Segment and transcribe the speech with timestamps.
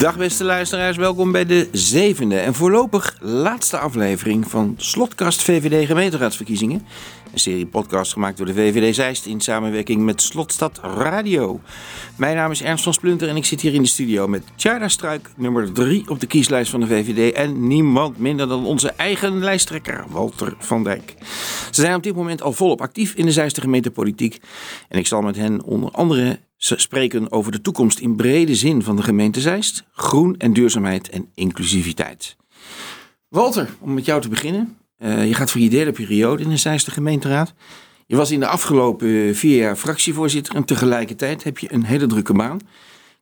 [0.00, 6.86] Dag beste luisteraars, welkom bij de zevende en voorlopig laatste aflevering van Slotkast VVD gemeenteraadsverkiezingen.
[7.32, 11.60] Een serie podcast gemaakt door de VVD Zeist in samenwerking met Slotstad Radio.
[12.16, 14.88] Mijn naam is Ernst van Splunter en ik zit hier in de studio met Tjara
[14.88, 17.34] Struik, nummer 3 op de kieslijst van de VVD.
[17.34, 21.14] En niemand minder dan onze eigen lijsttrekker, Walter van Dijk.
[21.70, 24.40] Ze zijn op dit moment al volop actief in de Zeiste gemeentepolitiek.
[24.88, 28.96] En ik zal met hen onder andere spreken over de toekomst in brede zin van
[28.96, 32.36] de gemeente Zeist, groen en duurzaamheid en inclusiviteit.
[33.28, 34.76] Walter, om met jou te beginnen.
[34.98, 37.54] Uh, je gaat voor je derde periode in de Zeiste gemeenteraad.
[38.06, 42.32] Je was in de afgelopen vier jaar fractievoorzitter en tegelijkertijd heb je een hele drukke
[42.32, 42.60] baan.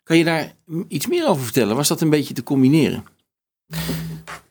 [0.03, 0.53] Kan je daar
[0.89, 1.77] iets meer over vertellen?
[1.77, 3.05] Was dat een beetje te combineren?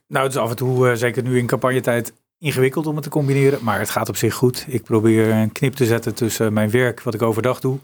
[0.08, 3.10] Nou, het is af en toe, uh, zeker nu in campagnetijd, ingewikkeld om het te
[3.10, 3.60] combineren.
[3.62, 4.66] Maar het gaat op zich goed.
[4.68, 7.80] Ik probeer een knip te zetten tussen mijn werk, wat ik overdag doe,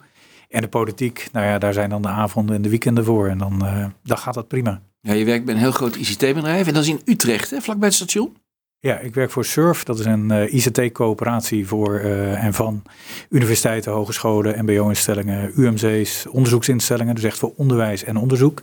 [0.54, 1.28] en de politiek.
[1.32, 3.28] Nou ja, daar zijn dan de avonden en de weekenden voor.
[3.28, 4.82] En dan, uh, dan gaat dat prima.
[5.02, 7.88] Ja, je werkt bij een heel groot ICT-bedrijf en dat is in Utrecht, hè, vlakbij
[7.88, 8.36] het station?
[8.80, 9.84] Ja, ik werk voor SURF.
[9.84, 12.84] Dat is een uh, ICT-coöperatie voor uh, en van
[13.30, 17.16] universiteiten, hogescholen, MBO-instellingen, UMC's, onderzoeksinstellingen.
[17.16, 18.62] Dus echt voor onderwijs en onderzoek.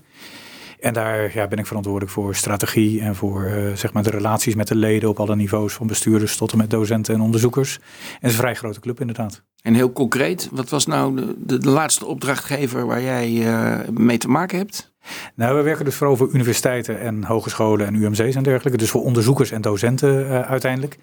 [0.81, 4.55] En daar ja, ben ik verantwoordelijk voor strategie en voor uh, zeg maar de relaties
[4.55, 7.75] met de leden op alle niveaus, van bestuurders tot en met docenten en onderzoekers.
[7.75, 9.42] En het is een vrij grote club inderdaad.
[9.62, 14.28] En heel concreet, wat was nou de, de, laatste opdrachtgever waar jij uh, mee te
[14.28, 14.89] maken hebt?
[15.34, 18.78] Nou, we werken dus vooral voor universiteiten en hogescholen en UMC's en dergelijke.
[18.78, 20.98] Dus voor onderzoekers en docenten uh, uiteindelijk.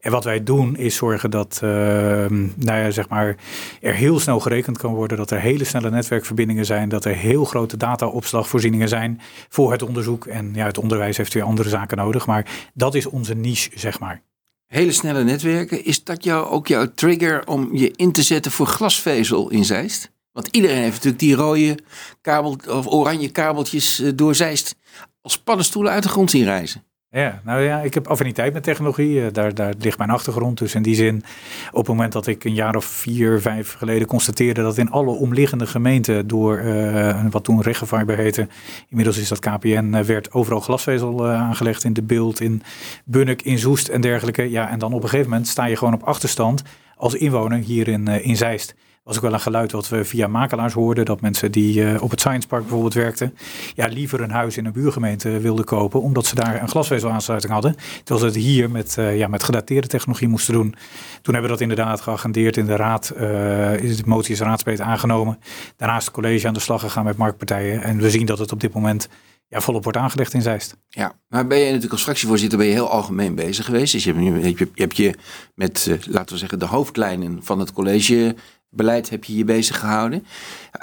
[0.00, 3.36] En wat wij doen is zorgen dat uh, nou ja, zeg maar,
[3.80, 5.16] er heel snel gerekend kan worden.
[5.16, 6.88] Dat er hele snelle netwerkverbindingen zijn.
[6.88, 10.26] Dat er heel grote dataopslagvoorzieningen zijn voor het onderzoek.
[10.26, 12.26] En ja, het onderwijs heeft weer andere zaken nodig.
[12.26, 14.22] Maar dat is onze niche, zeg maar.
[14.66, 15.84] Hele snelle netwerken.
[15.84, 20.12] Is dat jou, ook jouw trigger om je in te zetten voor glasvezel in Zeist?
[20.32, 21.78] Want iedereen heeft natuurlijk die rode
[22.20, 24.76] kabel, of oranje kabeltjes uh, door Zeist
[25.22, 26.84] als paddenstoelen uit de grond zien reizen.
[27.12, 29.14] Ja, nou ja, ik heb affiniteit met technologie.
[29.14, 30.58] Uh, daar, daar ligt mijn achtergrond.
[30.58, 31.22] Dus in die zin,
[31.70, 35.10] op het moment dat ik een jaar of vier, vijf geleden constateerde dat in alle
[35.10, 38.48] omliggende gemeenten door uh, wat toen Regenfiber heette,
[38.88, 42.62] inmiddels is dat KPN, werd overal glasvezel aangelegd in de beeld, in
[43.04, 44.50] Bunnik, in Zoest en dergelijke.
[44.50, 46.62] Ja, en dan op een gegeven moment sta je gewoon op achterstand
[46.96, 50.72] als inwoner hier in, in Zeist was ook wel een geluid wat we via makelaars
[50.72, 51.04] hoorden.
[51.04, 53.34] Dat mensen die uh, op het Science Park bijvoorbeeld werkten,
[53.74, 57.76] ja, liever een huis in een buurgemeente wilden kopen, omdat ze daar een glasvezelaansluiting hadden.
[58.04, 60.74] Terwijl ze het hier met, uh, ja, met gedateerde technologie moesten doen.
[61.22, 63.12] Toen hebben we dat inderdaad geagendeerd in de raad.
[63.14, 65.38] Uh, de motie is raadsbreed aangenomen.
[65.76, 67.82] Daarnaast het college aan de slag gegaan met marktpartijen.
[67.82, 69.08] En we zien dat het op dit moment
[69.48, 70.76] ja, volop wordt aangelegd in Zeist.
[70.88, 73.92] Ja, maar ben je natuurlijk als fractievoorzitter ben je heel algemeen bezig geweest.
[73.92, 75.14] Dus je hebt je, hebt je
[75.54, 78.34] met, laten we zeggen, de hoofdlijnen van het college
[78.70, 80.26] beleid heb je je bezig gehouden.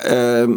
[0.05, 0.47] Uh,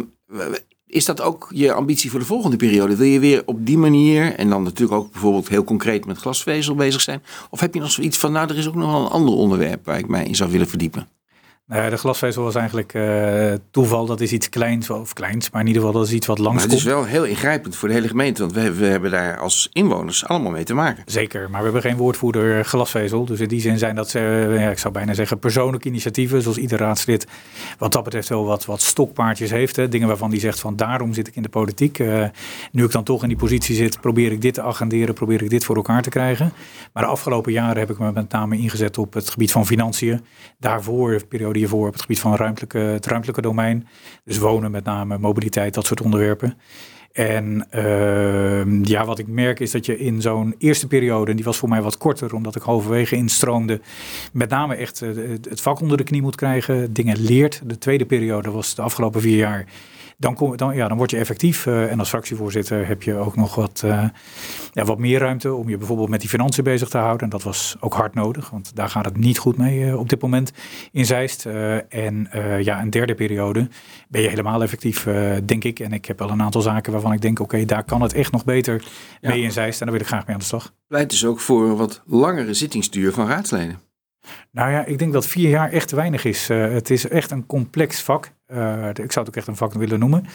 [0.85, 2.95] is dat ook je ambitie voor de volgende periode?
[2.95, 6.75] Wil je weer op die manier, en dan natuurlijk ook bijvoorbeeld heel concreet met glasvezel
[6.75, 7.23] bezig zijn?
[7.49, 9.85] Of heb je nog zoiets van, nou, er is ook nog wel een ander onderwerp
[9.85, 11.07] waar ik mij in zou willen verdiepen?
[11.71, 14.05] Nou de glasvezel was eigenlijk uh, toeval.
[14.05, 16.63] Dat is iets kleins, of kleins, maar in ieder geval dat is iets wat langs
[16.63, 19.69] Het is wel heel ingrijpend voor de hele gemeente, want we, we, hebben daar als
[19.73, 21.03] inwoners allemaal mee te maken.
[21.05, 23.25] Zeker, maar we hebben geen woordvoerder glasvezel.
[23.25, 24.19] Dus in die zin zijn dat, ze,
[24.59, 27.27] ja, ik zou bijna zeggen, persoonlijke initiatieven, zoals ieder raadslid
[27.77, 29.75] wat dat betreft wel wat, wat stokpaardjes heeft.
[29.75, 29.89] Hè.
[29.89, 31.99] Dingen waarvan die zegt van daarom zit ik in de politiek.
[31.99, 32.25] Uh,
[32.71, 35.49] nu ik dan toch in die positie zit, probeer ik dit te agenderen, probeer ik
[35.49, 36.53] dit voor elkaar te krijgen.
[36.93, 40.21] Maar de afgelopen jaren heb ik me met name ingezet op het gebied van financiën.
[40.59, 43.87] Daarvoor, periode hiervoor op het gebied van ruimtelijke, het ruimtelijke domein.
[44.23, 46.57] Dus wonen met name, mobiliteit, dat soort onderwerpen.
[47.11, 51.45] En uh, ja, wat ik merk is dat je in zo'n eerste periode, en die
[51.45, 53.81] was voor mij wat korter, omdat ik halverwege instroomde,
[54.33, 55.09] met name echt uh,
[55.49, 57.61] het vak onder de knie moet krijgen, dingen leert.
[57.65, 59.65] De tweede periode was de afgelopen vier jaar
[60.21, 61.65] dan, kom, dan, ja, dan word je effectief.
[61.65, 64.03] Uh, en als fractievoorzitter heb je ook nog wat, uh,
[64.71, 67.23] ja, wat meer ruimte om je bijvoorbeeld met die financiën bezig te houden.
[67.23, 70.09] En dat was ook hard nodig, want daar gaat het niet goed mee uh, op
[70.09, 70.51] dit moment
[70.91, 71.45] in Zeist.
[71.89, 73.67] en ja, een derde periode
[74.07, 75.07] ben je helemaal effectief,
[75.45, 75.79] denk ik.
[75.79, 78.31] En ik heb wel een aantal zaken waarvan ik denk, oké, daar kan het echt
[78.31, 78.83] nog beter
[79.21, 79.29] ja.
[79.29, 79.79] mee in Zeist.
[79.79, 80.73] En daar wil ik graag mee aan de slag.
[80.87, 83.90] Pleit dus ook voor een wat langere zittingsduur van raadsleden.
[84.51, 86.49] Nou ja, ik denk dat vier jaar echt te weinig is.
[86.49, 88.31] Uh, het is echt een complex vak.
[88.53, 90.25] Uh, ik zou het ook echt een vak willen noemen.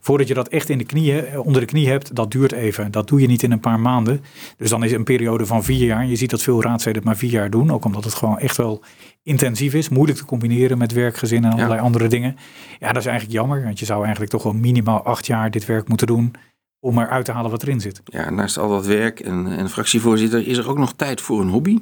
[0.00, 2.90] Voordat je dat echt in de knieën, onder de knie hebt, dat duurt even.
[2.90, 4.20] Dat doe je niet in een paar maanden.
[4.56, 6.06] Dus dan is een periode van vier jaar.
[6.06, 7.70] Je ziet dat veel raadsleden het maar vier jaar doen.
[7.70, 8.82] Ook omdat het gewoon echt wel
[9.22, 9.88] intensief is.
[9.88, 11.84] Moeilijk te combineren met werkgezin en allerlei ja.
[11.84, 12.36] andere dingen.
[12.78, 13.62] Ja, dat is eigenlijk jammer.
[13.64, 16.34] Want je zou eigenlijk toch wel minimaal acht jaar dit werk moeten doen
[16.80, 18.00] om eruit te halen wat erin zit.
[18.04, 21.48] Ja, naast al dat werk en, en fractievoorzitter, is er ook nog tijd voor een
[21.48, 21.78] hobby?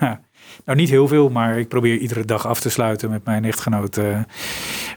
[0.00, 0.20] Ja,
[0.64, 3.96] nou, niet heel veel, maar ik probeer iedere dag af te sluiten met mijn echtgenoot.
[3.96, 4.20] Uh,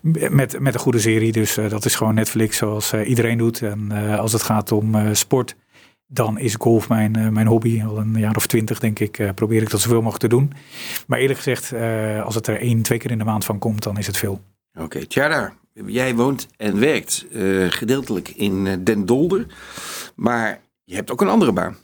[0.01, 1.31] met, met een goede serie.
[1.31, 3.61] Dus dat is gewoon Netflix zoals iedereen doet.
[3.61, 5.55] En als het gaat om sport,
[6.07, 7.83] dan is golf mijn, mijn hobby.
[7.83, 10.53] Al een jaar of twintig, denk ik, probeer ik dat zoveel mogelijk te doen.
[11.07, 11.73] Maar eerlijk gezegd,
[12.23, 14.41] als het er één, twee keer in de maand van komt, dan is het veel.
[14.73, 15.53] Oké, okay, Tjada,
[15.85, 17.25] jij woont en werkt
[17.69, 19.45] gedeeltelijk in Den Dolder.
[20.15, 21.77] Maar je hebt ook een andere baan.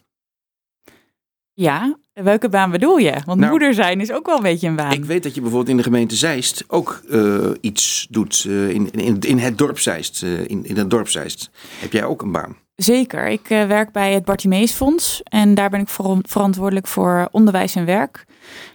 [1.54, 3.14] Ja, welke baan bedoel je?
[3.26, 4.92] Want nou, moeder zijn is ook wel een beetje een baan.
[4.92, 8.92] Ik weet dat je bijvoorbeeld in de gemeente Zeist ook uh, iets doet uh, in,
[8.92, 10.22] in, in het dorp Zeist.
[10.22, 11.50] Uh, in, in het dorp Zeist.
[11.80, 12.56] Heb jij ook een baan?
[12.76, 13.28] Zeker.
[13.28, 17.86] Ik werk bij het Bartimees Fonds en daar ben ik voor, verantwoordelijk voor onderwijs en
[17.86, 18.26] werk.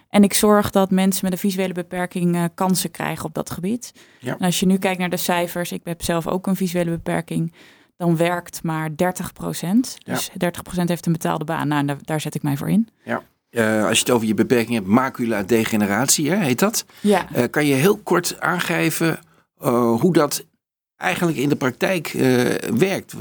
[0.09, 3.91] En ik zorg dat mensen met een visuele beperking kansen krijgen op dat gebied.
[4.19, 4.37] Ja.
[4.37, 7.53] En als je nu kijkt naar de cijfers, ik heb zelf ook een visuele beperking
[8.01, 9.97] dan werkt maar 30 procent.
[10.05, 11.67] Dus 30 procent heeft een betaalde baan.
[11.67, 12.87] Nou, daar, daar zet ik mij voor in.
[13.03, 13.23] Ja.
[13.51, 16.85] Uh, als je het over je beperking hebt, macula degeneratie, hè, heet dat?
[16.99, 17.27] Ja.
[17.35, 19.19] Uh, kan je heel kort aangeven
[19.63, 20.45] uh, hoe dat
[20.95, 22.11] eigenlijk in de praktijk
[22.77, 23.13] werkt?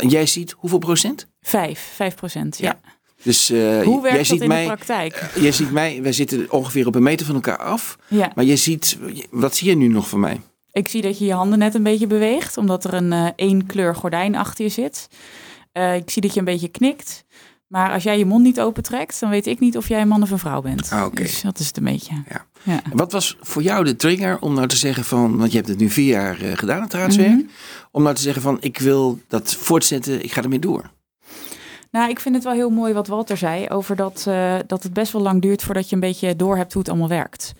[0.00, 1.26] Jij ziet hoeveel procent?
[1.40, 2.78] Vijf, vijf procent, ja.
[2.82, 2.92] ja.
[3.22, 5.30] Dus Hoe werkt jij dat ziet in mij, de praktijk?
[5.34, 7.98] jij ziet mij, wij zitten ongeveer op een meter van elkaar af.
[8.08, 8.32] Ja.
[8.34, 8.98] Maar je ziet,
[9.30, 10.40] wat zie je nu nog van mij?
[10.72, 13.94] Ik zie dat je je handen net een beetje beweegt, omdat er een één kleur
[13.94, 15.08] gordijn achter je zit.
[15.72, 17.24] Ik zie dat je een beetje knikt.
[17.66, 20.22] Maar als jij je mond niet opentrekt, dan weet ik niet of jij een man
[20.22, 20.90] of een vrouw bent.
[20.92, 21.24] Ah, okay.
[21.24, 22.22] Dus dat is het een beetje.
[22.28, 22.46] Ja.
[22.62, 22.82] ja.
[22.92, 25.78] Wat was voor jou de trigger om nou te zeggen van, want je hebt het
[25.78, 27.50] nu vier jaar uh, gedaan, het raadswerk, mm -hmm.
[27.90, 30.90] om nou te zeggen van, ik wil dat voortzetten, ik ga ermee door?
[31.90, 34.92] Nou, ik vind het wel heel mooi wat Walter zei over dat, uh, dat het
[34.92, 37.52] best wel lang duurt voordat je een beetje door hebt hoe het allemaal werkt.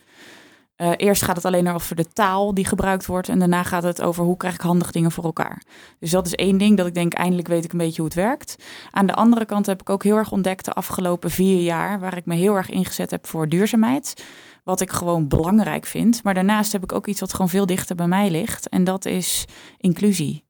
[0.76, 3.28] Uh, eerst gaat het alleen over de taal die gebruikt wordt.
[3.28, 5.62] En daarna gaat het over hoe krijg ik handig dingen voor elkaar.
[5.98, 8.14] Dus dat is één ding dat ik denk, eindelijk weet ik een beetje hoe het
[8.14, 8.56] werkt.
[8.90, 12.16] Aan de andere kant heb ik ook heel erg ontdekt de afgelopen vier jaar, waar
[12.16, 14.24] ik me heel erg ingezet heb voor duurzaamheid.
[14.64, 16.22] Wat ik gewoon belangrijk vind.
[16.22, 18.68] Maar daarnaast heb ik ook iets wat gewoon veel dichter bij mij ligt.
[18.68, 19.44] En dat is
[19.78, 20.44] inclusie.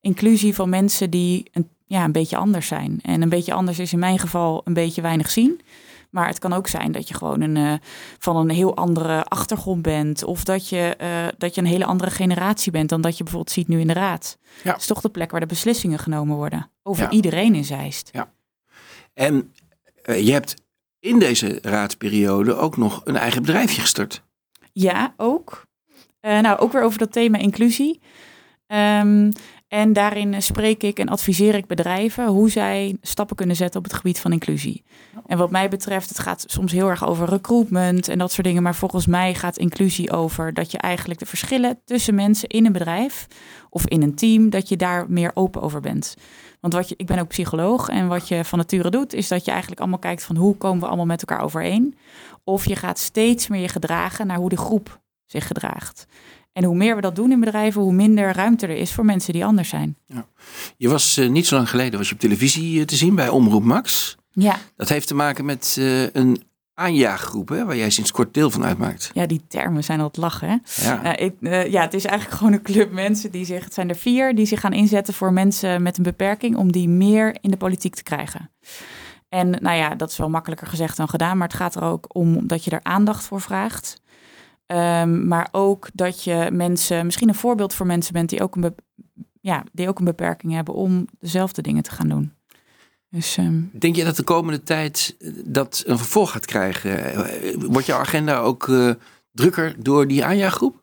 [0.00, 2.98] Inclusie van mensen die een, ja, een beetje anders zijn.
[3.02, 5.60] En een beetje anders is in mijn geval een beetje weinig zien.
[6.10, 7.74] Maar het kan ook zijn dat je gewoon een, uh,
[8.18, 10.24] van een heel andere achtergrond bent.
[10.24, 13.54] Of dat je, uh, dat je een hele andere generatie bent dan dat je bijvoorbeeld
[13.54, 14.38] ziet nu in de raad.
[14.62, 14.72] Ja.
[14.72, 16.70] Het is toch de plek waar de beslissingen genomen worden.
[16.82, 17.10] Over ja.
[17.10, 18.08] iedereen in Zeist.
[18.12, 18.32] Ja.
[19.14, 19.52] En
[20.04, 20.54] uh, je hebt
[20.98, 24.22] in deze raadsperiode ook nog een eigen bedrijfje gestart.
[24.72, 25.66] Ja, ook.
[26.20, 28.00] nou, ook weer over dat thema inclusie.
[28.66, 29.32] Um,
[29.70, 33.94] en daarin spreek ik en adviseer ik bedrijven hoe zij stappen kunnen zetten op het
[33.94, 34.82] gebied van inclusie.
[35.26, 38.62] En wat mij betreft, het gaat soms heel erg over recruitment en dat soort dingen.
[38.62, 42.72] Maar volgens mij gaat inclusie over dat je eigenlijk de verschillen tussen mensen in een
[42.72, 43.26] bedrijf
[43.68, 46.16] of in een team, dat je daar meer open over bent.
[46.60, 49.44] Want wat je, ik ben ook psycholoog en wat je van nature doet, is dat
[49.44, 51.96] je eigenlijk allemaal kijkt van hoe komen we allemaal met elkaar overeen.
[52.44, 56.06] Of je gaat steeds meer je gedragen naar hoe de groep zich gedraagt.
[56.52, 59.32] En hoe meer we dat doen in bedrijven, hoe minder ruimte er is voor mensen
[59.32, 59.96] die anders zijn.
[60.06, 60.26] Ja.
[60.76, 63.28] Je was uh, niet zo lang geleden was je op televisie uh, te zien bij
[63.28, 64.16] Omroep Max.
[64.30, 64.56] Ja.
[64.76, 66.42] Dat heeft te maken met uh, een
[66.74, 69.10] aanjaaggroep, hè, waar jij sinds kort deel van uitmaakt.
[69.14, 70.48] Ja, die termen zijn altijd lachen.
[70.48, 70.84] Hè?
[70.84, 71.16] Ja.
[71.16, 71.34] ik,
[71.70, 74.46] ja, het is eigenlijk gewoon een club mensen die zich, het zijn er vier, die
[74.46, 78.02] zich gaan inzetten voor mensen met een beperking om die meer in de politiek te
[78.02, 78.50] krijgen.
[79.28, 82.04] En nou ja, dat is wel makkelijker gezegd dan gedaan, maar het gaat er ook
[82.08, 84.00] om dat je er aandacht voor vraagt.
[84.72, 88.74] Um, maar ook dat je mensen, misschien een voorbeeld voor mensen bent die ook een,
[89.40, 92.32] ja, die ook een beperking hebben om dezelfde dingen te gaan doen.
[93.08, 93.70] Dus, um...
[93.72, 97.14] Denk je dat de komende tijd dat een vervolg gaat krijgen?
[97.70, 98.90] Wordt jouw agenda ook uh,
[99.32, 100.82] drukker door die aanjaaggroep?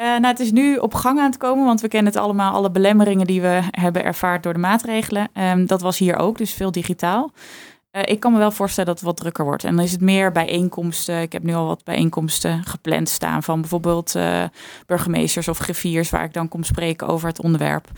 [0.00, 2.52] Uh, nou, het is nu op gang aan het komen, want we kennen het allemaal,
[2.52, 5.28] alle belemmeringen die we hebben ervaard door de maatregelen.
[5.34, 7.32] Um, dat was hier ook, dus veel digitaal.
[7.92, 9.64] Uh, ik kan me wel voorstellen dat het wat drukker wordt.
[9.64, 11.20] En dan is het meer bijeenkomsten.
[11.20, 14.44] Ik heb nu al wat bijeenkomsten gepland staan van bijvoorbeeld uh,
[14.86, 17.88] burgemeesters of griffiers, waar ik dan kom spreken over het onderwerp.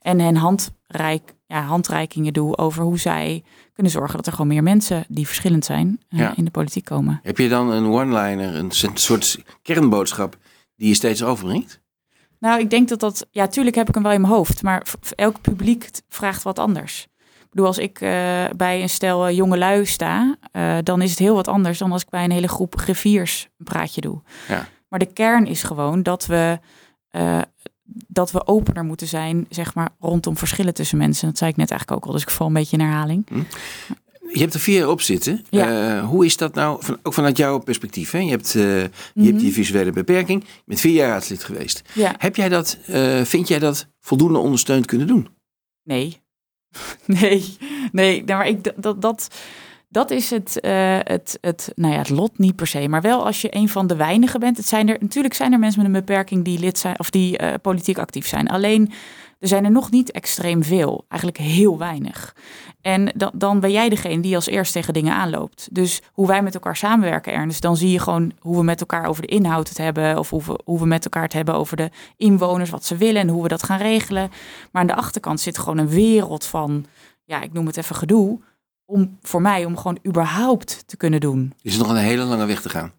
[0.00, 4.62] En hen handreik, ja, handreikingen doe over hoe zij kunnen zorgen dat er gewoon meer
[4.62, 6.36] mensen die verschillend zijn uh, ja.
[6.36, 7.20] in de politiek komen.
[7.22, 10.36] Heb je dan een one-liner, een soort kernboodschap
[10.76, 11.80] die je steeds overbrengt?
[12.38, 14.86] Nou, ik denk dat dat, ja, tuurlijk heb ik hem wel in mijn hoofd, maar
[15.14, 17.08] elk publiek vraagt wat anders.
[17.52, 21.18] Bedoel, als ik uh, bij een stel uh, jonge lui sta, uh, dan is het
[21.18, 24.20] heel wat anders dan als ik bij een hele groep griffiers een praatje doe.
[24.48, 24.68] Ja.
[24.88, 26.58] Maar de kern is gewoon dat we,
[28.06, 31.28] dat we opener moeten zijn, zeg maar, rondom verschillen tussen mensen.
[31.28, 33.24] Dat zei ik net eigenlijk ook al, dus ik val een beetje in herhaling.
[33.28, 33.42] Hm.
[34.32, 35.44] Je hebt er vier op zitten.
[35.50, 36.00] Ja.
[36.04, 38.10] hoe is dat nou, van, ook vanuit jouw perspectief?
[38.10, 38.18] Hè?
[38.18, 39.26] Je, hebt, je Mhm.
[39.26, 41.82] hebt die visuele beperking, je bent vier jaar raadslid geweest.
[41.94, 42.14] Ja.
[42.18, 42.78] Heb jij dat,
[43.22, 45.28] vind jij dat voldoende ondersteund kunnen doen?
[45.82, 46.21] Nee.
[47.20, 47.56] Nee,
[47.92, 49.28] nee, maar ik, dat, dat,
[49.88, 52.88] dat is het, uh, het, het, nou ja, het lot niet per se.
[52.88, 54.56] Maar wel als je een van de weinigen bent.
[54.56, 57.42] Het zijn er, natuurlijk zijn er mensen met een beperking die lid zijn of die
[57.42, 58.48] uh, politiek actief zijn.
[58.48, 58.92] Alleen
[59.42, 61.04] er zijn er nog niet extreem veel.
[61.08, 62.36] Eigenlijk heel weinig.
[62.80, 65.68] En dan, dan ben jij degene die als eerst tegen dingen aanloopt.
[65.72, 69.06] Dus hoe wij met elkaar samenwerken, Ernst, dan zie je gewoon hoe we met elkaar
[69.06, 70.18] over de inhoud het hebben.
[70.18, 73.20] Of hoe we, hoe we met elkaar het hebben over de inwoners, wat ze willen
[73.20, 74.30] en hoe we dat gaan regelen.
[74.72, 76.84] Maar aan de achterkant zit gewoon een wereld van,
[77.24, 78.40] ja, ik noem het even gedoe
[78.84, 81.52] om voor mij om gewoon überhaupt te kunnen doen.
[81.62, 82.92] Is er nog een hele lange weg te gaan?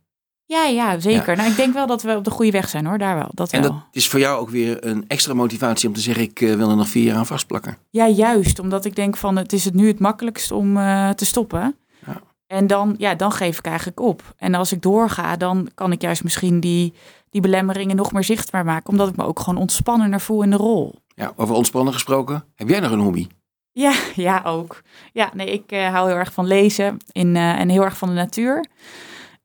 [0.54, 1.36] Ja, ja, zeker.
[1.36, 3.30] Nou, ik denk wel dat we op de goede weg zijn hoor, daar wel.
[3.34, 3.72] Dat en wel.
[3.72, 6.70] dat is voor jou ook weer een extra motivatie om te zeggen, ik uh, wil
[6.70, 7.78] er nog vier jaar aan vastplakken.
[7.90, 8.60] Ja, juist.
[8.60, 11.76] Omdat ik denk van, het is het nu het makkelijkst om uh, te stoppen.
[12.06, 12.22] Ja.
[12.48, 14.34] En dan, ja, dan geef ik eigenlijk op.
[14.38, 16.94] En als ik doorga, dan kan ik juist misschien die,
[17.30, 18.90] die belemmeringen nog meer zichtbaar maken.
[18.90, 20.96] Omdat ik me ook gewoon ontspannender voel in de rol.
[21.08, 22.46] Ja, over ontspannen gesproken.
[22.56, 23.28] Heb jij nog een hobby?
[23.72, 24.82] Ja, ja, ook.
[25.14, 28.16] Ja, nee, ik uh, hou heel erg van lezen in, en heel erg van de
[28.16, 28.66] natuur.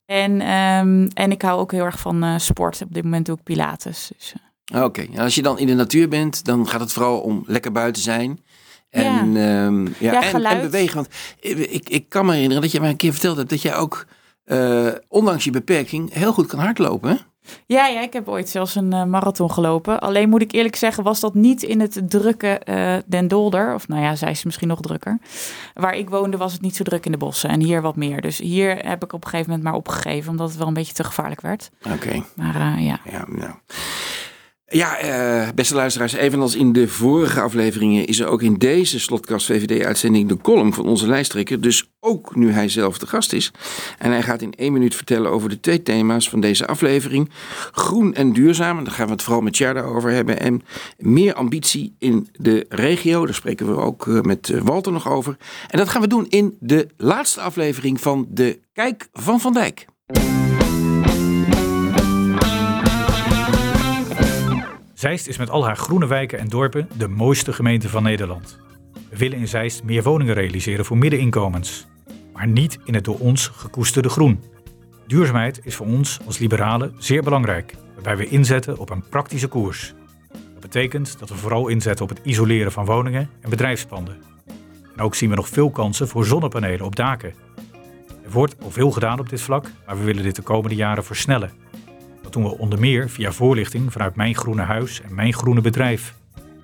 [0.09, 2.83] En, um, en ik hou ook heel erg van uh, sport.
[2.83, 4.11] Op dit moment doe ik Pilates.
[4.17, 4.35] Dus,
[4.75, 5.09] Oké, okay.
[5.19, 8.41] als je dan in de natuur bent, dan gaat het vooral om lekker buiten zijn.
[8.91, 9.67] En, ja.
[9.67, 10.95] Um, ja, ja en, en, bewegen.
[10.95, 11.09] Want
[11.41, 14.07] ik, ik kan me herinneren dat je mij een keer verteld hebt dat jij ook,
[15.09, 17.19] ondanks je beperking, heel goed kan hardlopen.
[17.67, 20.01] Ja, ja, ik heb ooit zelfs een uh, marathon gelopen.
[20.01, 23.75] Alleen moet ik eerlijk zeggen, was dat niet in het drukke uh, Den Dolder.
[23.75, 25.19] Of nou ja, zij is misschien nog drukker.
[25.75, 27.51] Waar ik woonde was het niet zo druk in de bossen.
[27.51, 28.21] En hier wat meer.
[28.21, 30.31] Dus hier heb ik op een gegeven moment maar opgegeven.
[30.31, 31.71] Omdat het wel een beetje te gevaarlijk werd.
[31.85, 31.95] Oké.
[31.95, 32.25] Okay.
[32.35, 33.01] Maar uh, ja.
[33.11, 33.53] Ja, nou.
[34.71, 39.47] Ja, uh, beste luisteraars, evenals in de vorige afleveringen is er ook in deze Slotkast
[39.47, 41.61] VVD-uitzending de column van onze lijsttrekker.
[41.61, 43.53] Dus ook nu hij zelf de gast is.
[43.99, 47.31] En hij gaat in één minuut vertellen over de twee thema's van deze aflevering.
[47.73, 50.41] Groen en duurzaam, daar gaan we het vooral met Jarda over hebben.
[50.41, 50.63] En
[50.99, 55.37] meer ambitie in de regio, daar spreken we ook met Walter nog over.
[55.69, 59.87] En dat gaan we doen in de laatste aflevering van de Kijk van Van Dijk.
[64.99, 68.59] Zeist is met al haar groene wijken en dorpen de mooiste gemeente van Nederland.
[69.11, 71.87] We willen in Zeist meer woningen realiseren voor middeninkomens.
[72.33, 74.43] Maar niet in het door ons gekoesterde groen.
[75.07, 79.95] Duurzaamheid is voor ons als liberalen zeer belangrijk, waarbij we inzetten op een praktische koers.
[80.31, 84.17] Dat betekent dat we vooral inzetten op het isoleren van woningen en bedrijfspanden.
[84.97, 87.35] En ook zien we nog veel kansen voor zonnepanelen op daken.
[88.25, 91.05] Er wordt al veel gedaan op dit vlak, maar we willen dit de komende jaren
[91.05, 91.68] versnellen.
[92.29, 96.15] Dat doen we onder meer via voorlichting vanuit Mijn Groene Huis en Mijn Groene Bedrijf.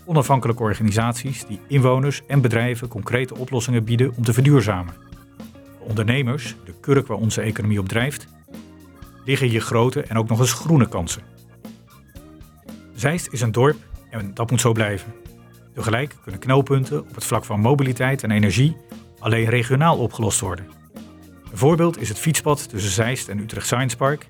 [0.05, 4.95] Onafhankelijke organisaties die inwoners en bedrijven concrete oplossingen bieden om te verduurzamen.
[5.79, 8.27] De ondernemers, de kurk waar onze economie op drijft,
[9.25, 11.23] liggen hier grote en ook nog eens groene kansen.
[12.95, 13.77] Zeist is een dorp
[14.11, 15.15] en dat moet zo blijven.
[15.75, 18.77] Tegelijk kunnen knelpunten op het vlak van mobiliteit en energie
[19.19, 20.67] alleen regionaal opgelost worden.
[21.51, 24.29] Een voorbeeld is het fietspad tussen Zeist en Utrecht Science Park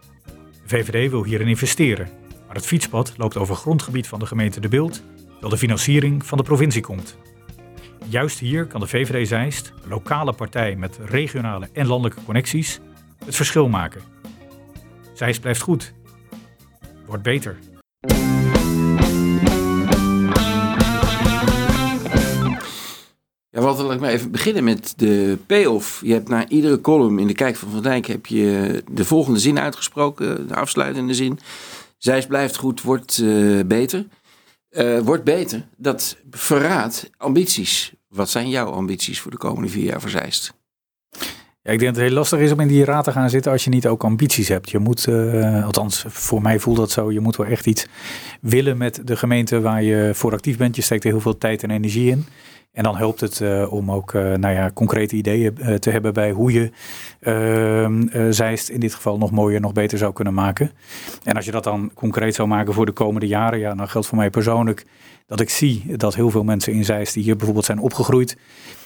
[0.66, 2.08] de VVD wil hierin investeren,
[2.46, 6.38] maar het fietspad loopt over grondgebied van de gemeente De Beeld, terwijl de financiering van
[6.38, 7.16] de provincie komt.
[8.08, 12.80] Juist hier kan de VVD Zeist, een lokale partij met regionale en landelijke connecties,
[13.24, 14.00] het verschil maken.
[15.12, 15.94] Zeist blijft goed.
[17.06, 17.58] Wordt beter.
[23.54, 26.00] Ja, wat wil ik maar even beginnen met de payoff.
[26.04, 29.38] Je hebt na iedere column in de Kijk van Van Dijk heb je de volgende
[29.38, 31.38] zin uitgesproken, de afsluitende zin.
[31.98, 34.06] Zijs blijft goed, wordt uh, beter.
[34.70, 37.92] Uh, wordt beter, dat verraadt ambities.
[38.08, 40.54] Wat zijn jouw ambities voor de komende vier jaar voor Zeist?
[41.66, 43.52] Ja, ik denk dat het heel lastig is om in die raad te gaan zitten
[43.52, 44.70] als je niet ook ambities hebt.
[44.70, 47.86] Je moet, uh, althans voor mij voelt dat zo, je moet wel echt iets
[48.40, 50.76] willen met de gemeente waar je voor actief bent.
[50.76, 52.26] Je steekt er heel veel tijd en energie in.
[52.72, 56.30] En dan helpt het uh, om ook uh, nou ja, concrete ideeën te hebben bij
[56.30, 56.70] hoe je
[57.20, 60.70] ehm, Zeist in dit geval nog mooier, nog beter zou kunnen maken.
[61.22, 64.06] En als je dat dan concreet zou maken voor de komende jaren, ja, dan geldt
[64.06, 64.86] voor mij persoonlijk
[65.26, 68.36] dat ik zie dat heel veel mensen in Zeist die hier bijvoorbeeld zijn opgegroeid,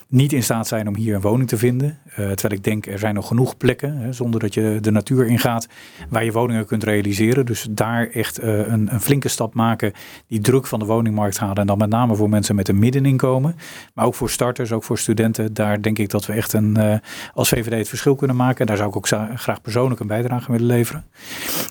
[0.09, 1.99] niet in staat zijn om hier een woning te vinden.
[2.11, 5.27] Uh, terwijl ik denk, er zijn nog genoeg plekken, hè, zonder dat je de natuur
[5.27, 5.69] ingaat,
[6.09, 7.47] waar je woningen kunt realiseren.
[7.47, 9.93] Dus daar echt uh, een, een, flinke stap maken,
[10.27, 11.57] die druk van de woningmarkt halen.
[11.57, 13.57] En dan met name voor mensen met een middeninkomen.
[13.95, 15.55] Maar ook voor starters, ook voor studenten.
[15.55, 16.95] Daar denk ik dat we echt een, uh,
[17.35, 18.67] als VVD het verschil kunnen maken.
[18.67, 21.05] Daar zou ik ook graag persoonlijk een bijdrage willen leveren.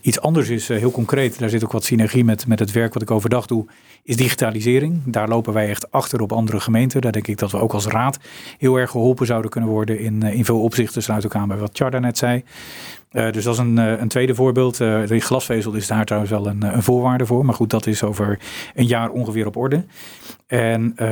[0.02, 3.02] Iets anders is heel concreet, daar zit ook wat synergie met, met het werk wat
[3.02, 3.66] ik overdag doe,
[4.04, 5.02] is digitalisering.
[5.06, 7.02] Daar lopen wij echt achter op andere gemeenten.
[7.02, 8.20] Daar denk ik dat we ook als raad
[8.58, 11.04] heel erg geholpen zouden kunnen worden in, in veel opzichten.
[11.04, 12.44] Sluit ook aan bij wat Charda net zei.
[13.12, 14.80] Uh, dus dat is een, een tweede voorbeeld.
[14.80, 17.46] Uh, de glasvezel is daar trouwens wel een, een, voorwaarde voor.
[17.46, 18.40] Maar goed, dat is over
[18.76, 19.86] een jaar ongeveer op orde.
[20.48, 21.08] En uh,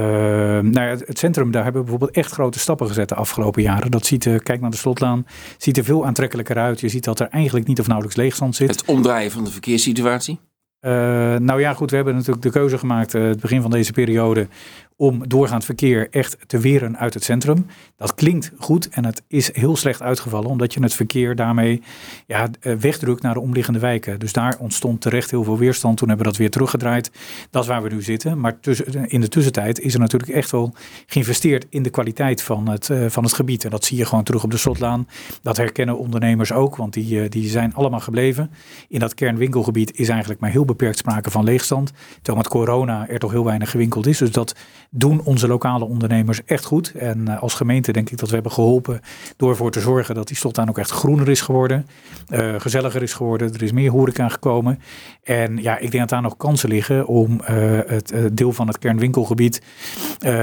[0.60, 3.92] nou ja, het centrum, daar hebben we bijvoorbeeld echt grote stappen gezet de afgelopen jaren.
[3.92, 5.26] Dat ziet, kijk naar de slotlaan,
[5.58, 6.80] ziet er veel aantrekkelijker uit.
[6.80, 8.70] Je ziet dat er eigenlijk niet of nauwelijks leegstand zit.
[8.70, 10.40] Het omdraaien van de verkeerssituatie?
[10.86, 10.92] Uh,
[11.36, 14.48] nou ja, goed, we hebben natuurlijk de keuze gemaakt uh, het begin van deze periode
[14.98, 17.66] om doorgaand verkeer echt te weren uit het centrum.
[17.98, 21.82] Dat klinkt goed en het is heel slecht uitgevallen, omdat je het verkeer daarmee
[22.28, 24.20] ja, eh, wegdrukt naar de omliggende wijken.
[24.20, 25.98] Dus daar ontstond terecht heel veel weerstand.
[25.98, 27.12] Toen hebben we dat weer teruggedraaid.
[27.50, 28.40] Dat is waar we nu zitten.
[28.40, 28.58] Maar
[29.06, 30.74] in de tussentijd is er natuurlijk echt wel
[31.06, 33.64] geïnvesteerd in de kwaliteit van het, uh, van het gebied.
[33.64, 35.08] En dat zie je gewoon terug op de slotlaan.
[35.42, 38.52] Dat herkennen ondernemers ook, want die, uh, die zijn allemaal gebleven.
[38.90, 41.92] In dat kernwinkelgebied is eigenlijk maar heel beperkt sprake van leegstand.
[42.16, 44.18] Terwijl met corona er toch heel weinig gewinkeld is.
[44.18, 44.56] Dus dat
[44.96, 46.94] doen onze lokale ondernemers echt goed.
[46.94, 49.02] En uh, als gemeente denk ik dat we hebben geholpen
[49.38, 51.88] door ervoor te zorgen dat die slotlaan ook echt groener is geworden.
[52.30, 53.54] Uh, gezelliger is geworden.
[53.54, 54.80] Er is meer horeca gekomen.
[55.24, 57.48] En ja, ik denk dat daar nog kansen liggen om uh,
[57.86, 59.62] het deel van het kernwinkelgebied,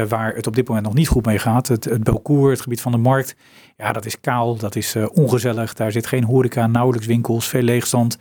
[0.08, 2.80] waar het op dit moment nog niet goed mee gaat, het, het Belcour, het gebied
[2.80, 3.36] van de markt,
[3.76, 5.74] ja, dat is kaal, dat is ongezellig.
[5.74, 8.18] Daar zit geen horeca, nauwelijks winkels, veel leegstand.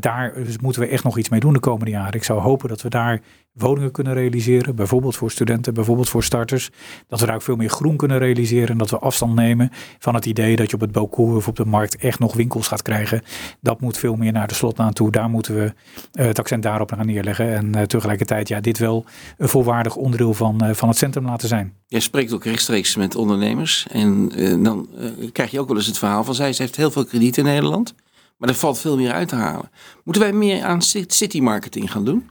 [0.00, 2.14] Daar dus moeten we echt nog iets mee doen de komende jaren.
[2.14, 3.20] Ik zou hopen dat we daar
[3.52, 6.70] woningen kunnen realiseren, bijvoorbeeld voor studenten, bijvoorbeeld voor starters.
[7.08, 10.14] Dat we daar ook veel meer groen kunnen realiseren en dat we afstand nemen van
[10.14, 12.82] het idee dat je op het balkon of op de markt echt nog winkels gaat
[12.82, 13.22] krijgen.
[13.60, 15.10] Dat moet veel meer naar de slotlaan toe.
[15.10, 15.72] Daar moeten we
[16.12, 19.04] uh, het accent daarop gaan neerleggen en uh, tegelijkertijd ja, dit wel
[19.36, 21.72] een volwaardig onderdeel van, van het centrum laten zijn.
[21.86, 24.28] Jij spreekt ook rechtstreeks met ondernemers en
[24.62, 24.88] dan
[25.32, 27.44] krijg je ook wel eens het verhaal van zij, ze heeft heel veel krediet in
[27.44, 27.94] Nederland,
[28.36, 29.70] maar er valt veel meer uit te halen.
[30.04, 32.30] Moeten wij meer aan city marketing gaan doen?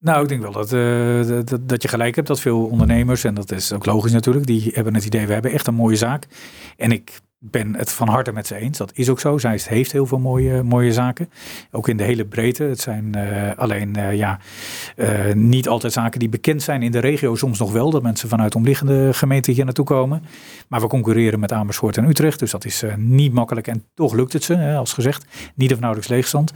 [0.00, 3.34] Nou, ik denk wel dat, uh, dat, dat, je gelijk hebt dat veel ondernemers, en
[3.34, 6.26] dat is ook logisch natuurlijk, die hebben het idee, we hebben echt een mooie zaak.
[6.76, 8.78] En ik ben het van harte met ze eens.
[8.78, 9.38] Dat is ook zo.
[9.38, 11.30] Zij heeft heel veel mooie, mooie zaken.
[11.70, 12.64] Ook in de hele breedte.
[12.64, 14.38] Het zijn uh, alleen uh, ja,
[14.96, 17.34] uh, niet altijd zaken die bekend zijn in de regio.
[17.34, 20.22] Soms nog wel, dat mensen vanuit omliggende gemeenten hier naartoe komen.
[20.68, 22.38] Maar we concurreren met Amersfoort en Utrecht.
[22.38, 23.66] Dus dat is niet makkelijk.
[23.66, 25.26] En toch lukt het ze, hè, als gezegd.
[25.54, 26.52] Niet of nauwelijks leegstand.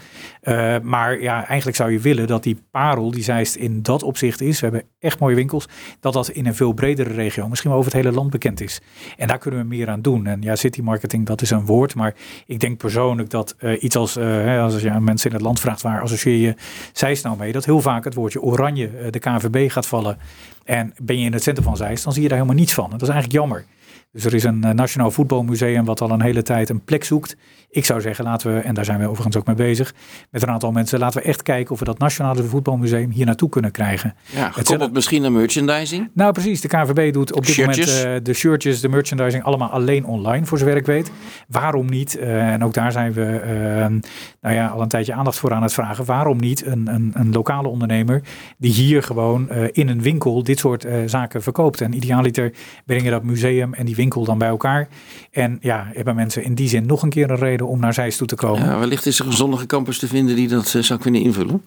[0.83, 4.61] maar ja, eigenlijk zou je willen dat die parel, die Zeist in dat opzicht is.
[4.61, 5.69] We hebben echt mooie winkels.
[6.01, 8.81] Dat dat in een veel bredere regio, misschien wel over het hele land bekend is.
[9.17, 10.27] En daar kunnen we meer aan doen.
[10.27, 11.95] En ja, city marketing, dat is een woord.
[11.95, 12.15] Maar
[12.47, 15.61] ik denk persoonlijk dat uh, iets als, uh, als je aan mensen in het land
[15.61, 16.55] vraagt waar associeer je
[16.93, 20.19] Zeist nou mee, dat heel vaak het woordje oranje, uh, de KNVB gaat vallen.
[20.65, 22.91] En ben je in het centrum van Zeist, dan zie je daar helemaal niets van.
[22.91, 23.65] Dat is eigenlijk jammer.
[24.13, 27.37] Dus er is een Nationaal Voetbalmuseum wat al een hele tijd een plek zoekt.
[27.71, 29.95] Ik zou zeggen, laten we, en daar zijn we overigens ook mee bezig,
[30.31, 33.49] met een aantal mensen, laten we echt kijken of we dat Nationale Voetbalmuseum hier naartoe
[33.49, 34.15] kunnen krijgen.
[34.35, 36.11] Ja, het misschien naar merchandising?
[36.15, 38.03] Nou precies, de KNVB doet op dit shirtjes.
[38.03, 41.11] moment uh, de shirtjes, de merchandising allemaal alleen online, voor zover ik weet.
[41.49, 44.01] Waarom niet, uh, en ook daar zijn we uh,
[44.41, 47.33] nou ja, al een tijdje aandacht voor aan het vragen, waarom niet een, een, een
[47.33, 48.23] lokale ondernemer
[48.59, 51.81] die hier gewoon in een winkel dit soort zaken verkoopt.
[51.81, 52.53] En idealiter
[52.87, 54.89] brengen dat museum en die winkel dan bij elkaar.
[55.31, 58.19] En ja, hebben mensen in die zin nog een keer een reden om naar Zeist
[58.19, 58.65] toe te komen.
[58.65, 61.65] Ja, wellicht is er een zonnige campus te vinden die dat uh, zou kunnen invullen.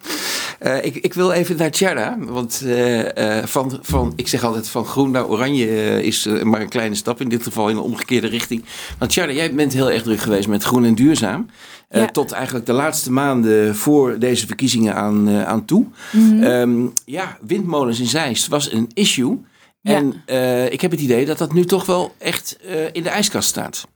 [0.61, 4.85] Uh, ik, ik, wil even naar Tjerda, want uh, van, van, ik zeg altijd van
[4.85, 8.63] groen naar oranje is maar een kleine stap, in dit geval in de omgekeerde richting.
[8.97, 11.49] Want Tjerda, jij bent heel erg druk geweest met groen en duurzaam.
[11.89, 12.05] Ja.
[12.05, 15.85] Tot eigenlijk de laatste maanden voor deze verkiezingen aan, aan toe.
[16.11, 16.43] Mm -hmm.
[16.43, 19.37] um, ja, windmolens in Zeist was een issue.
[19.85, 20.35] En ja.
[20.65, 22.57] ik heb het idee dat dat nu toch wel echt
[22.91, 23.87] in de ijskast staat.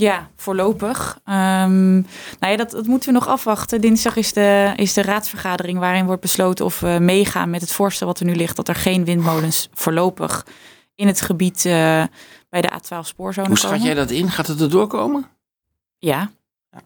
[0.00, 1.18] Ja, voorlopig.
[1.24, 1.92] Um,
[2.40, 3.80] nou ja, dat, dat, moeten we nog afwachten.
[3.80, 8.06] Dinsdag is de, is de raadsvergadering waarin wordt besloten of we meegaan met het voorstel
[8.06, 10.46] wat er nu ligt, dat er geen windmolens voorlopig
[10.94, 11.72] in het gebied uh,
[12.48, 14.30] bij de A12 spoorzone Hoe schat jij dat in?
[14.30, 15.26] Gaat het erdoor komen?
[15.98, 16.30] Ja.
[16.70, 16.82] ja.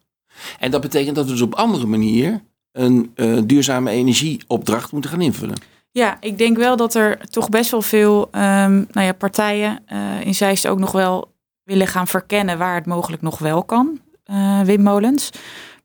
[0.58, 5.20] En dat betekent dat we dus op andere manier een uh, duurzame energieopdracht moeten gaan
[5.20, 5.56] invullen.
[5.92, 10.20] Ja, ik denk wel dat er toch best wel veel um, nou ja, partijen uh,
[10.20, 11.32] in Zeist ook nog wel
[11.64, 15.30] willen gaan verkennen waar het mogelijk nog wel kan, uh, windmolens.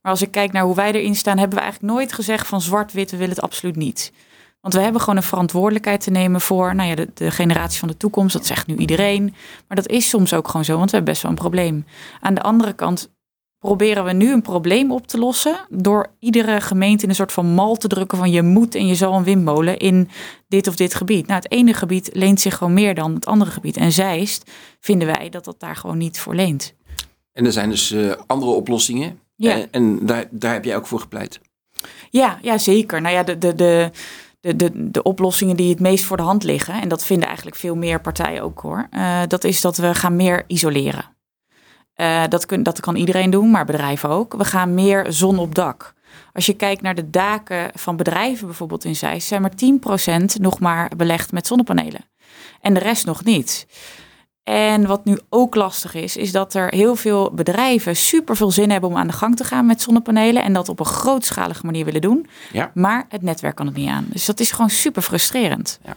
[0.01, 2.61] Maar als ik kijk naar hoe wij erin staan, hebben we eigenlijk nooit gezegd van
[2.61, 4.11] zwart-wit, we willen het absoluut niet.
[4.61, 7.87] Want we hebben gewoon een verantwoordelijkheid te nemen voor nou ja, de, de, generatie van
[7.87, 8.33] de toekomst.
[8.33, 9.35] Dat zegt nu iedereen.
[9.67, 11.85] Maar dat is soms ook gewoon zo, want we hebben best wel een probleem.
[12.19, 13.09] Aan de andere kant
[13.59, 17.53] proberen we nu een probleem op te lossen door iedere gemeente in een soort van
[17.53, 20.09] mal te drukken van je moet en je zal een windmolen in
[20.47, 21.27] dit of dit gebied.
[21.27, 23.77] Nou, het ene gebied leent zich gewoon meer dan het andere gebied.
[23.77, 26.73] En Zeist vinden wij dat dat daar gewoon niet voor leent.
[27.33, 29.19] En er zijn dus uh, andere oplossingen.
[29.35, 29.51] Ja.
[29.51, 31.39] En, en daar, daar heb jij ook voor gepleit.
[32.09, 33.01] Ja, ja zeker.
[33.01, 33.91] Nou ja, de, de, de,
[34.39, 37.57] de, de, de oplossingen die het meest voor de hand liggen, en dat vinden eigenlijk
[37.57, 41.16] veel meer partijen ook hoor, uh, dat is dat we gaan meer isoleren.
[41.97, 44.33] Uh, dat, kun, dat kan iedereen doen, maar bedrijven ook.
[44.33, 45.93] We gaan meer zon op dak.
[46.33, 49.53] Als je kijkt naar de daken van bedrijven bijvoorbeeld in Zeist, zijn maar
[50.31, 52.01] 10% nog maar belegd met zonnepanelen.
[52.61, 53.67] En de rest nog niet.
[54.43, 58.71] En wat nu ook lastig is, is dat er heel veel bedrijven super veel zin
[58.71, 60.43] hebben om aan de gang te gaan met zonnepanelen.
[60.43, 62.27] En dat op een grootschalige manier willen doen.
[62.51, 62.71] Ja.
[62.73, 64.05] Maar het netwerk kan het niet aan.
[64.09, 65.79] Dus dat is gewoon super frustrerend.
[65.85, 65.95] Ja.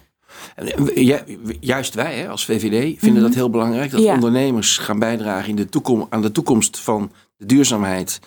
[1.61, 3.91] Juist wij hè, als VVD vinden dat heel belangrijk.
[3.91, 4.15] Dat Ja.
[4.15, 8.21] ondernemers gaan bijdragen in de toekom aan de toekomst van de duurzaamheid.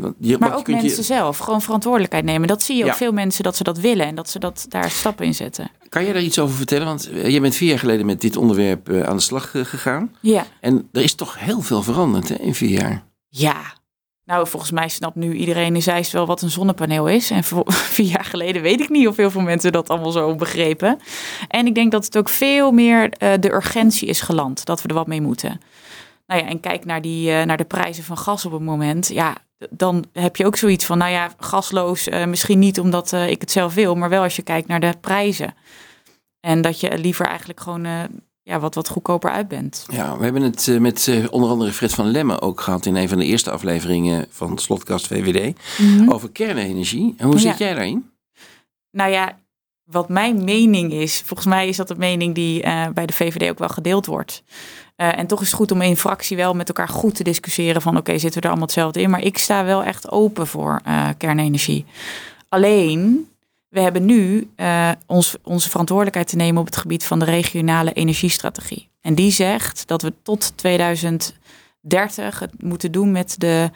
[0.00, 2.48] Want je, Maar ook je mensen je, zelf gewoon verantwoordelijkheid nemen.
[2.48, 4.90] Dat zie je ook veel mensen dat ze dat willen en dat ze dat, daar
[4.90, 5.70] stappen in zetten.
[5.88, 6.86] Kan je daar iets over vertellen?
[6.86, 9.64] Want eh, jij bent vier jaar geleden met dit onderwerp eh, aan de slag eh,
[9.64, 10.14] gegaan.
[10.20, 10.46] Ja.
[10.60, 13.04] En er is toch heel veel veranderd hè, in vier jaar.
[13.28, 13.78] Ja.
[14.30, 17.30] Nou, volgens mij snapt nu iedereen in Zeist wel wat een zonnepaneel is.
[17.30, 17.44] En
[17.96, 20.98] vier jaar geleden weet ik niet of heel veel mensen dat allemaal zo begrepen.
[21.48, 24.64] En ik denk dat het ook veel meer eh, de urgentie is geland.
[24.64, 25.60] Dat we er wat mee moeten.
[26.26, 29.08] Nou ja, en kijk naar, die, eh, naar de prijzen van gas op het moment.
[29.08, 29.36] Ja,
[29.70, 32.08] dan heb je ook zoiets van, nou ja, gasloos.
[32.08, 34.94] eh, misschien niet omdat ik het zelf wil, maar wel als je kijkt naar de
[35.00, 35.54] prijzen.
[36.40, 37.86] En dat je liever eigenlijk gewoon
[38.50, 39.84] ja, wat, wat goedkoper uit bent.
[39.92, 42.96] Ja, we hebben het eh, met eh, onder andere Fred van Lemmen ook gehad in
[42.96, 45.56] een van de eerste afleveringen van Slotkast VVD.
[46.08, 47.14] Over kernenergie.
[47.16, 47.40] En hoe Ja.
[47.40, 48.10] zit jij daarin?
[48.90, 49.38] Nou ja,
[49.84, 53.50] wat mijn mening is, volgens mij is dat een mening die eh, bij de VVD
[53.50, 54.42] ook wel gedeeld wordt.
[54.96, 57.96] En toch is het goed om in fractie wel met elkaar goed te discussiëren van
[57.96, 59.10] oké, zitten we er allemaal hetzelfde in.
[59.10, 60.80] Maar ik sta wel echt open voor
[61.18, 61.84] kernenergie.
[62.48, 63.28] Alleen,
[63.70, 67.92] we hebben nu eh, ons, onze verantwoordelijkheid te nemen op het gebied van de regionale
[67.92, 68.88] energiestrategie.
[69.00, 73.70] En die zegt dat we tot 2030 het moeten doen met de,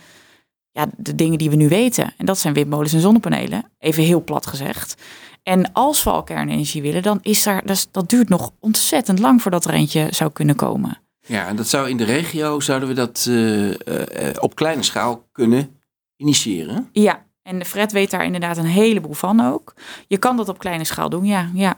[0.71, 2.15] ja, de dingen die we nu weten.
[2.17, 3.71] En dat zijn windmolens en zonnepanelen.
[3.79, 5.03] Even heel plat gezegd.
[5.43, 9.65] En als we al kernenergie willen, dan is daar, dat, duurt nog ontzettend lang voordat
[9.65, 10.99] er eentje zou kunnen komen.
[11.27, 15.29] Ja, en dat zou in de regio, zouden we dat eh, eh, op kleine schaal
[15.33, 15.81] kunnen
[16.17, 16.89] initiëren.
[16.93, 19.75] Ja, en Fred weet daar inderdaad een heleboel van ook.
[20.07, 21.51] Je kan dat op kleine schaal doen, ja.
[21.55, 21.75] ja.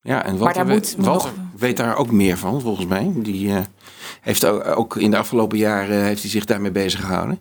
[0.00, 2.86] Ja, en Maar Walter, daar we- moet Walter nog- weet daar ook meer van, volgens
[2.86, 3.12] mij.
[3.14, 3.60] Die eh,
[4.20, 7.38] heeft ook, ook in de afgelopen jaren heeft hij zich daarmee bezig gehouden.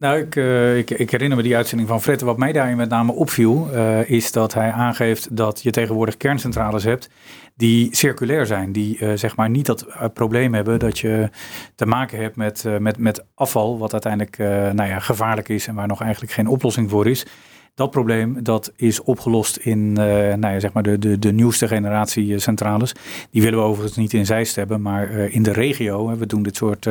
[0.00, 2.20] Nou, ik, eh, ik, ik herinner me die uitzending van Fred.
[2.20, 6.84] Wat mij daarin met name opviel, eh, is dat hij aangeeft dat je tegenwoordig kerncentrales
[6.84, 7.10] hebt
[7.56, 8.72] die circulair zijn.
[8.72, 11.28] Die eh, zeg maar niet dat probleem hebben dat je
[11.74, 14.38] te maken hebt met, met, met afval, wat uiteindelijk
[14.74, 17.26] nou ja, gevaarlijk is en waar nog eigenlijk geen oplossing voor is.
[17.74, 22.38] Dat probleem dat is opgelost in nou ja, zeg maar de, de, de nieuwste generatie
[22.38, 22.94] centrales.
[23.30, 26.16] Die willen we overigens niet in Zeist hebben, maar in de regio.
[26.16, 26.88] we doen dit soort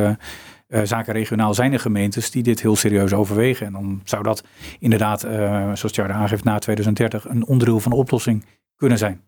[0.69, 1.53] eh, zaken regionaal.
[1.53, 3.65] Zijn er gemeentes die dit heel serieus overwegen.
[3.65, 4.43] En dan zou dat
[4.79, 9.21] inderdaad, eh, zoals Tjarde aangeeft, na 2030 een onderdeel van de oplossing kunnen zijn.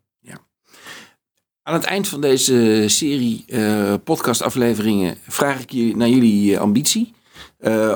[1.64, 7.14] Aan het eind van deze serie eh podcastafleveringen vraag ik je naar jullie ambitie.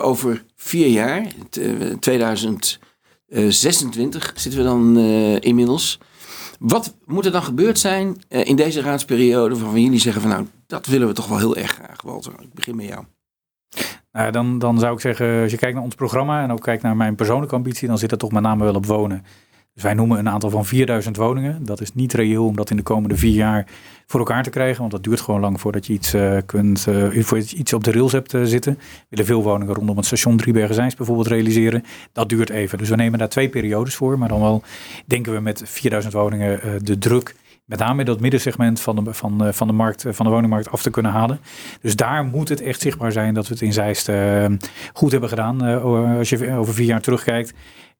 [0.01, 4.97] Over vier jaar, t- eh, 2026 zitten we dan
[5.41, 5.99] inmiddels.
[6.59, 10.85] Wat moet er dan gebeurd zijn in deze raadsperiode waarvan jullie zeggen van nou, dat
[10.85, 12.33] willen we toch wel heel erg graag, Walter.
[12.41, 13.03] Ik begin met jou.
[14.11, 16.83] Nou, dan, dan zou ik zeggen, als je kijkt naar ons programma en ook kijkt
[16.83, 19.25] naar mijn persoonlijke ambitie, dan zit het toch met name wel op wonen.
[19.75, 21.65] Dus wij noemen een aantal van 4000 woningen.
[21.65, 23.67] Dat is niet reëel om dat in de komende vier jaar
[24.05, 24.79] voor elkaar te krijgen.
[24.79, 27.83] Want dat duurt gewoon lang voordat je iets, eh, kunt, eh, voor je iets op
[27.83, 28.73] de rails hebt eh, zitten.
[28.73, 31.83] We willen veel woningen rondom het station Driebergen-Zijns bijvoorbeeld realiseren.
[32.11, 32.77] Dat duurt even.
[32.77, 34.19] Dus we nemen daar twee periodes voor.
[34.19, 34.63] Maar dan wel
[35.05, 39.53] denken we met 4000 woningen de druk met name dat middensegment van de, van, eh,
[39.53, 41.39] van, de markt, eh, van de woningmarkt af te kunnen halen.
[41.81, 44.45] Dus daar moet het echt zichtbaar zijn dat we het in Zeist eh,
[44.93, 45.61] goed hebben gedaan.
[46.17, 47.53] als je over vier jaar terugkijkt.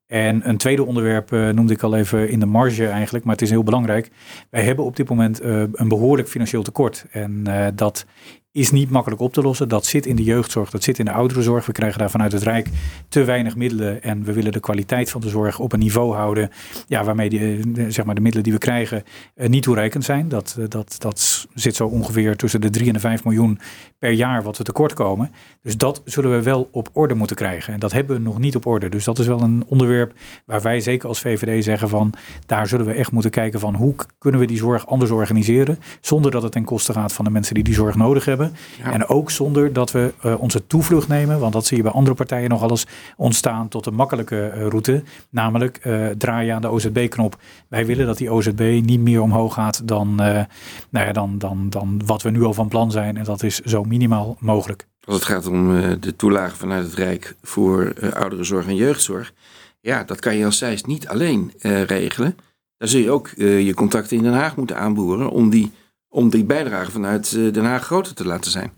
[0.06, 3.50] En een tweede onderwerp noemde ik al even in de marge eigenlijk, maar het is
[3.50, 4.10] heel belangrijk.
[4.50, 7.06] Wij hebben op dit moment een behoorlijk financieel tekort.
[7.10, 8.06] En dat
[8.56, 9.68] is niet makkelijk op te lossen.
[9.68, 11.66] Dat zit in de jeugdzorg, dat zit in de ouderenzorg.
[11.66, 12.68] We krijgen daar vanuit het Rijk
[13.08, 14.02] te weinig middelen.
[14.02, 16.50] En we willen de kwaliteit van de zorg op een niveau houden.
[16.86, 19.02] Ja, waarmee eh, de- zeg maar de middelen die we krijgen
[19.34, 20.28] eh, niet toereikend zijn.
[20.28, 23.58] Dat, eh, dat, dat zit zo ongeveer tussen de 3 en de 5 miljoen
[23.98, 25.30] per jaar wat we tekort komen.
[25.62, 27.72] Dus dat zullen we wel op orde moeten krijgen.
[27.72, 28.88] En dat hebben we nog niet op orde.
[28.88, 30.12] Dus dat is wel een onderwerp
[30.46, 32.12] waar wij zeker als VVD zeggen van...
[32.46, 35.78] daar zullen we echt moeten kijken van hoe kunnen we die zorg anders organiseren...
[36.00, 38.45] zonder dat het ten koste gaat van de mensen die die zorg nodig hebben.
[38.78, 38.92] Ja.
[38.92, 41.38] En ook zonder dat we eh, onze toevlucht nemen...
[41.38, 45.02] want dat zie je bij andere partijen nog alles ontstaan tot een makkelijke eh, route.
[45.30, 47.38] Namelijk eh, draaien aan de OZB-knop.
[47.68, 50.46] Wij willen dat die OZB niet meer omhoog gaat dan, nou
[50.90, 53.16] ja, dan, dan, dan wat we nu al van plan zijn.
[53.16, 54.86] En dat is zo minimaal mogelijk.
[55.04, 59.32] Als het gaat om de toelage vanuit het Rijk voor ouderenzorg en jeugdzorg.
[59.80, 61.52] Ja, dat kan je als niet alleen
[61.86, 62.36] regelen.
[62.78, 65.72] Daar zul je ook je contacten in Den Haag moeten aanboren om die,
[66.16, 68.72] om die bijdrage vanuit Den Haag groter te laten zijn.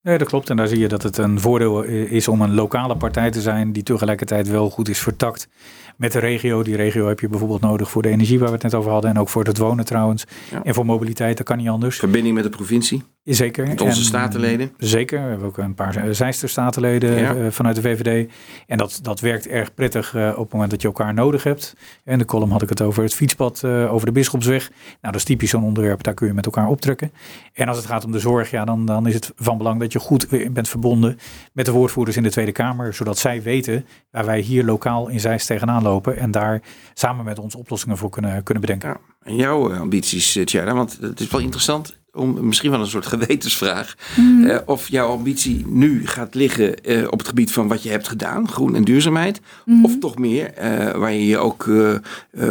[0.00, 0.50] Ja, dat klopt.
[0.50, 3.72] En daar zie je dat het een voordeel is om een lokale partij te zijn
[3.72, 5.48] die tegelijkertijd wel goed is vertakt
[5.96, 6.62] met de regio.
[6.62, 9.10] Die regio heb je bijvoorbeeld nodig voor de energie waar we het net over hadden
[9.10, 10.24] en ook voor het wonen trouwens.
[10.62, 11.98] En voor mobiliteit, dat kan niet anders.
[11.98, 13.02] Verbinding met de provincie?
[13.24, 13.66] Zeker.
[13.66, 14.72] Met onze statenleden?
[14.76, 15.22] Zeker.
[15.22, 18.30] We hebben ook een paar Zijster-statenleden eh, vanuit de VVD.
[18.66, 21.76] En dat, dat werkt erg prettig uh, op het moment dat je elkaar nodig hebt.
[22.04, 24.68] En de column had ik het over het fietspad uh, over de Bisschopsweg.
[24.70, 27.12] Nou, dat is typisch zo'n onderwerp, daar kun je met elkaar optrekken.
[27.52, 29.92] En als het gaat om de zorg, ja, dan, dan is het van belang dat
[29.92, 31.18] je goed bent verbonden
[31.52, 32.94] met de woordvoerders in de Tweede Kamer.
[32.94, 36.16] Zodat zij weten waar wij hier lokaal in Zeist tegenaan lopen.
[36.16, 36.62] En daar
[36.94, 38.88] samen met ons oplossingen voor kunnen, kunnen bedenken.
[38.88, 43.06] Ja, en jouw ambities, Tjara, want het is wel interessant om misschien wel een soort
[43.06, 43.94] gewetensvraag.
[44.16, 44.44] Mm.
[44.44, 48.08] Uh, of jouw ambitie nu gaat liggen uh, op het gebied van wat je hebt
[48.08, 49.40] gedaan, groen en duurzaamheid.
[49.64, 49.84] Mm.
[49.84, 51.70] Of toch meer, uh, waar je je ook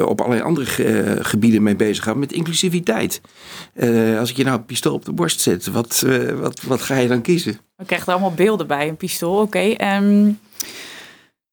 [0.06, 0.66] op allerlei andere
[1.22, 3.22] gebieden mee bezig gaat, met inclusiviteit.
[4.20, 6.06] als ik je nou een pistool op de borst zet, wat,
[6.40, 7.60] wat, wat ga je dan kiezen?
[7.78, 9.74] We krijgen er allemaal beelden bij, een pistool, oké.
[9.76, 9.98] Okay.
[9.98, 10.40] Um...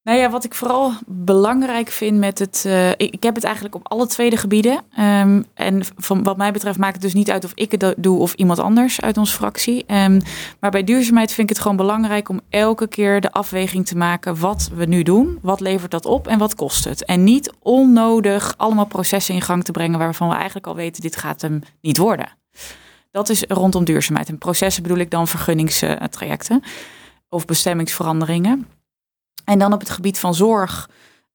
[0.09, 2.65] Ehm, nou ja, wat ik vooral belangrijk vind met het.
[2.67, 4.83] Uh, ik, heb het eigenlijk op alle tweede gebieden.
[4.99, 8.19] Um, en van wat mij betreft maakt het dus niet uit of ik het doe
[8.19, 9.85] of iemand anders uit onze fractie.
[9.87, 10.21] Um,
[10.61, 14.39] maar bij duurzaamheid vind ik het gewoon belangrijk om elke keer de afweging te maken.
[14.39, 17.05] Wat we nu doen, wat levert dat op en wat kost het?
[17.05, 21.17] En niet onnodig allemaal processen in gang te brengen waarvan we eigenlijk al weten: dit
[21.17, 22.37] gaat hem niet worden.
[23.11, 24.29] Dat is rondom duurzaamheid.
[24.29, 26.63] En processen bedoel ik dan vergunningstrajecten
[27.29, 28.67] of bestemmingsveranderingen.
[29.49, 30.89] En dan op het gebied van zorg,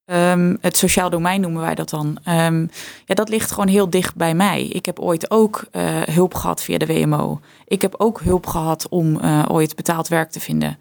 [0.06, 2.17] um, het sociaal domein noemen wij dat dan.
[2.30, 2.69] Um,
[3.06, 4.63] ja, dat ligt gewoon heel dicht bij mij.
[4.63, 7.39] Ik heb ooit ook uh, hulp gehad via de WMO.
[7.65, 10.78] Ik heb ook hulp gehad om uh, ooit betaald werk te vinden.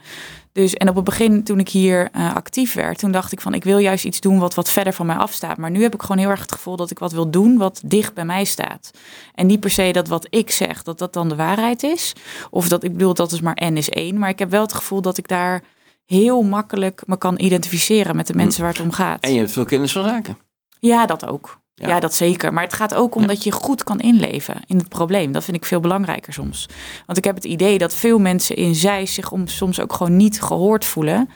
[0.53, 3.55] Dus, en op het begin, toen ik hier uh, actief werd, toen dacht ik van
[3.55, 5.57] ik wil juist iets doen wat wat verder van mij afstaat.
[5.57, 7.81] Maar nu heb ik gewoon heel erg het gevoel dat ik wat wil doen wat
[7.85, 8.91] dicht bij mij staat.
[9.35, 12.13] En niet per se dat wat ik zeg, dat dat dan de waarheid is.
[12.51, 14.19] Of dat ik bedoel, dat is maar N is één.
[14.19, 15.63] Maar ik heb wel het gevoel dat ik daar
[16.07, 18.63] heel makkelijk me kan identificeren met de mensen hm.
[18.63, 19.23] waar het om gaat.
[19.23, 20.39] En je hebt veel kennis van zaken.
[20.81, 21.61] Ja, dat ook.
[21.75, 22.01] Ja.
[22.01, 22.53] dat zeker.
[22.53, 25.33] Maar het gaat ook om dat je goed kan inleven in het probleem.
[25.33, 26.69] Dat vind ik veel belangrijker soms.
[27.07, 30.17] Want ik heb het idee dat veel mensen in zij zich om, soms ook gewoon
[30.17, 31.29] niet gehoord voelen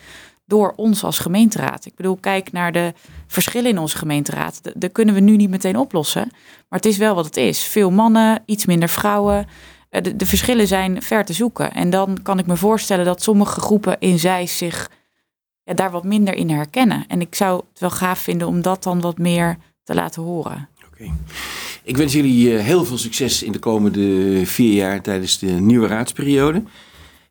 [0.47, 1.87] door ons als gemeenteraad.
[1.87, 2.93] Ik bedoel, kijk naar de
[3.27, 4.61] verschillen in onze gemeenteraad.
[4.75, 6.29] Dat kunnen we nu niet meteen oplossen.
[6.69, 7.63] Maar het is wel wat het is.
[7.63, 9.47] Veel mannen, iets minder vrouwen.
[9.97, 11.73] Eh, de, de, verschillen zijn ver te zoeken.
[11.73, 14.91] En dan kan ik me voorstellen dat sommige groepen in zij zich
[15.63, 17.05] ja, daar wat minder in herkennen.
[17.09, 20.69] En ik zou het wel gaaf vinden om dat dan wat meer te laten horen.
[20.87, 21.11] Oké.
[21.83, 25.87] Ik wens jullie eh, heel veel succes in de komende vier jaar tijdens de nieuwe
[25.87, 26.63] raadsperiode.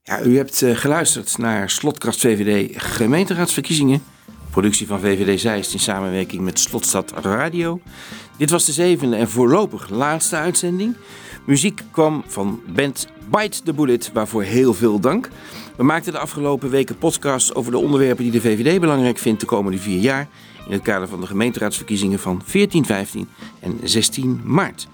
[0.03, 4.03] Ja, u hebt eh, geluisterd naar Slotkracht VVD gemeenteraadsverkiezingen.
[4.51, 7.81] Productie van VVD Zeist in samenwerking met Slotstad Radio.
[8.37, 10.95] Dit was de zevende en voorlopig laatste uitzending.
[11.45, 15.29] Muziek kwam van band Bite the Bullet, waarvoor heel veel dank.
[15.75, 19.45] We maakten de afgelopen weken podcasts over de onderwerpen die de VVD belangrijk vindt de
[19.45, 20.27] komende vier jaar.
[20.67, 23.27] In het kader van de gemeenteraadsverkiezingen van 14, 15
[23.59, 24.87] en 16 maart.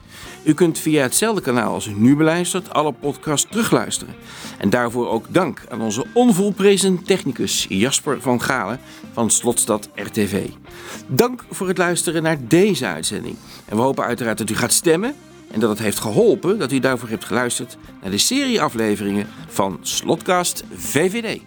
[0.43, 4.15] U kunt via hetzelfde kanaal als u nu beluistert alle podcasts terugluisteren.
[4.57, 8.79] En daarvoor ook dank aan onze onvolprezen technicus Jasper van Galen
[9.13, 10.47] van Slotstad RTV.
[11.07, 13.35] Dank voor het luisteren naar deze uitzending.
[13.65, 15.15] En we hopen uiteraard dat u gaat stemmen
[15.51, 19.77] en dat het heeft geholpen dat u daarvoor hebt geluisterd naar de serie afleveringen van
[19.81, 21.41] Slotcast VVD.